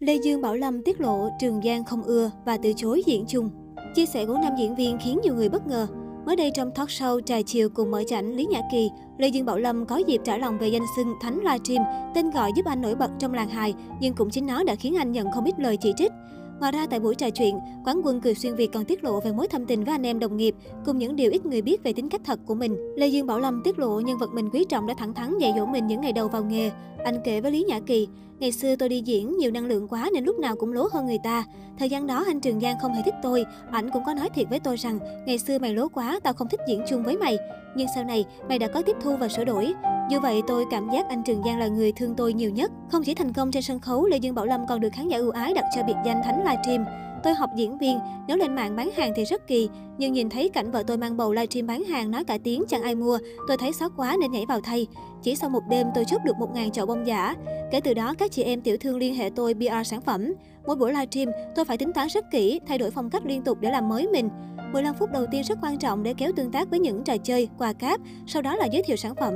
[0.00, 3.50] Lê Dương Bảo Lâm tiết lộ Trường Giang không ưa và từ chối diễn chung.
[3.94, 5.86] Chia sẻ của nam diễn viên khiến nhiều người bất ngờ.
[6.26, 9.46] Mới đây trong talk show Trà Chiều cùng mở chảnh Lý Nhã Kỳ, Lê Dương
[9.46, 12.82] Bảo Lâm có dịp trả lòng về danh xưng Thánh Livestream, tên gọi giúp anh
[12.82, 15.54] nổi bật trong làng hài, nhưng cũng chính nó đã khiến anh nhận không ít
[15.58, 16.12] lời chỉ trích.
[16.60, 19.32] Ngoài ra, tại buổi trò chuyện, quán quân cười xuyên Việt còn tiết lộ về
[19.32, 21.92] mối thâm tình với anh em đồng nghiệp, cùng những điều ít người biết về
[21.92, 22.76] tính cách thật của mình.
[22.96, 25.52] Lê Dương Bảo Lâm tiết lộ nhân vật mình quý trọng đã thẳng thắn dạy
[25.56, 26.70] dỗ mình những ngày đầu vào nghề.
[27.04, 30.10] Anh kể với Lý Nhã Kỳ, Ngày xưa tôi đi diễn nhiều năng lượng quá
[30.12, 31.44] nên lúc nào cũng lố hơn người ta.
[31.78, 34.46] Thời gian đó anh Trường Giang không hề thích tôi, ảnh cũng có nói thiệt
[34.50, 37.38] với tôi rằng ngày xưa mày lố quá, tao không thích diễn chung với mày.
[37.76, 39.74] Nhưng sau này mày đã có tiếp thu và sửa đổi.
[40.10, 42.72] Dù vậy tôi cảm giác anh Trường Giang là người thương tôi nhiều nhất.
[42.90, 45.18] Không chỉ thành công trên sân khấu, Lê Dương Bảo Lâm còn được khán giả
[45.18, 46.84] ưu ái đặt cho biệt danh Thánh Livestream.
[47.22, 50.48] Tôi học diễn viên, nếu lên mạng bán hàng thì rất kỳ, nhưng nhìn thấy
[50.48, 53.56] cảnh vợ tôi mang bầu livestream bán hàng nói cả tiếng chẳng ai mua, tôi
[53.56, 54.86] thấy xót quá nên nhảy vào thay.
[55.22, 57.34] Chỉ sau một đêm tôi chốt được 1.000 chậu bông giả.
[57.70, 60.32] Kể từ đó các chị em tiểu thương liên hệ tôi PR sản phẩm.
[60.66, 63.58] Mỗi buổi livestream tôi phải tính toán rất kỹ, thay đổi phong cách liên tục
[63.60, 64.28] để làm mới mình.
[64.72, 67.48] 15 phút đầu tiên rất quan trọng để kéo tương tác với những trò chơi,
[67.58, 69.34] quà cáp, sau đó là giới thiệu sản phẩm.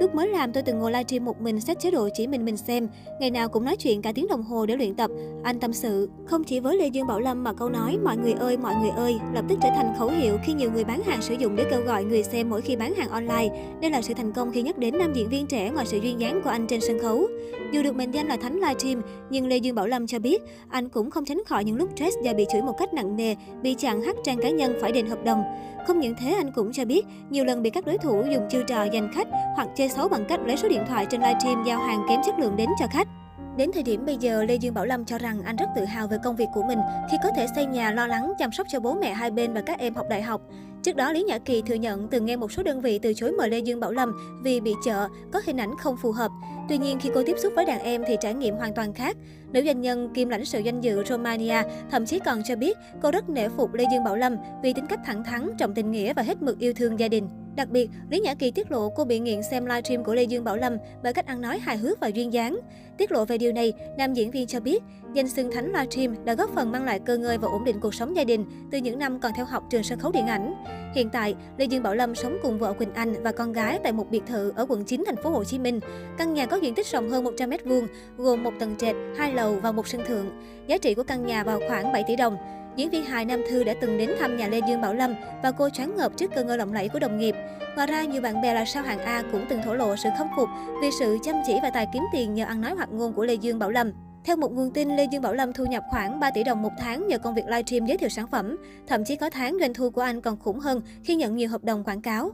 [0.00, 2.56] Lúc mới làm tôi từng ngồi livestream một mình xét chế độ chỉ mình mình
[2.56, 2.88] xem,
[3.20, 5.10] ngày nào cũng nói chuyện cả tiếng đồng hồ để luyện tập.
[5.42, 8.32] Anh tâm sự, không chỉ với Lê Dương Bảo Lâm mà câu nói mọi người
[8.32, 11.22] ơi mọi người ơi lập tức trở thành khẩu hiệu khi nhiều người bán hàng
[11.22, 13.48] sử dụng để kêu gọi người xem mỗi khi bán hàng online.
[13.80, 16.20] Đây là sự thành công khi nhắc đến nam diễn viên trẻ ngoài sự duyên
[16.20, 17.26] dáng của anh trên sân khấu.
[17.72, 20.88] Dù được mệnh danh là thánh livestream, nhưng Lê Dương Bảo Lâm cho biết anh
[20.88, 23.74] cũng không tránh khỏi những lúc stress do bị chửi một cách nặng nề, bị
[23.74, 25.42] chặn hack trang cá nhân phải đền hợp đồng.
[25.86, 28.62] Không những thế, anh cũng cho biết nhiều lần bị các đối thủ dùng chiêu
[28.62, 31.78] trò giành khách hoặc chơi xấu bằng cách lấy số điện thoại trên livestream giao
[31.78, 33.08] hàng kém chất lượng đến cho khách.
[33.56, 36.06] Đến thời điểm bây giờ, Lê Dương Bảo Lâm cho rằng anh rất tự hào
[36.06, 36.78] về công việc của mình
[37.10, 39.60] khi có thể xây nhà lo lắng chăm sóc cho bố mẹ hai bên và
[39.60, 40.40] các em học đại học.
[40.82, 43.32] Trước đó, Lý Nhã Kỳ thừa nhận từng nghe một số đơn vị từ chối
[43.32, 46.30] mời Lê Dương Bảo Lâm vì bị chợ, có hình ảnh không phù hợp.
[46.68, 49.16] Tuy nhiên, khi cô tiếp xúc với đàn em thì trải nghiệm hoàn toàn khác.
[49.52, 53.10] Nữ doanh nhân kiêm lãnh sự danh dự Romania thậm chí còn cho biết cô
[53.10, 56.14] rất nể phục Lê Dương Bảo Lâm vì tính cách thẳng thắn, trọng tình nghĩa
[56.14, 57.28] và hết mực yêu thương gia đình.
[57.56, 60.44] Đặc biệt, Lý Nhã Kỳ tiết lộ cô bị nghiện xem livestream của Lê Dương
[60.44, 62.60] Bảo Lâm bởi cách ăn nói hài hước và duyên dáng.
[62.98, 64.82] Tiết lộ về điều này, nam diễn viên cho biết,
[65.14, 67.94] danh xưng thánh livestream đã góp phần mang lại cơ ngơi và ổn định cuộc
[67.94, 70.54] sống gia đình từ những năm còn theo học trường sân khấu điện ảnh.
[70.94, 73.92] Hiện tại, Lê Dương Bảo Lâm sống cùng vợ Quỳnh Anh và con gái tại
[73.92, 75.80] một biệt thự ở quận 9 thành phố Hồ Chí Minh.
[76.18, 79.54] Căn nhà có diện tích rộng hơn 100 m2, gồm một tầng trệt, hai lầu
[79.62, 80.26] và một sân thượng.
[80.66, 82.36] Giá trị của căn nhà vào khoảng 7 tỷ đồng.
[82.76, 85.52] Diễn viên hài Nam Thư đã từng đến thăm nhà Lê Dương Bảo Lâm và
[85.52, 87.34] cô choáng ngợp trước cơ ngơi lộng lẫy của đồng nghiệp.
[87.76, 90.26] Ngoài ra, nhiều bạn bè là sao hạng A cũng từng thổ lộ sự khâm
[90.36, 90.48] phục
[90.82, 93.34] vì sự chăm chỉ và tài kiếm tiền nhờ ăn nói hoạt ngôn của Lê
[93.34, 93.92] Dương Bảo Lâm.
[94.24, 96.72] Theo một nguồn tin, Lê Dương Bảo Lâm thu nhập khoảng 3 tỷ đồng một
[96.80, 98.56] tháng nhờ công việc livestream giới thiệu sản phẩm.
[98.86, 101.64] Thậm chí có tháng doanh thu của anh còn khủng hơn khi nhận nhiều hợp
[101.64, 102.30] đồng quảng cáo.